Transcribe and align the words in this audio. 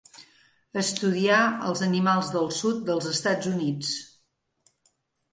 Estudià 0.81 1.41
els 1.71 1.83
animals 1.87 2.31
del 2.35 2.49
sud 2.59 2.79
dels 2.87 3.09
Estats 3.11 3.51
Units. 3.51 3.91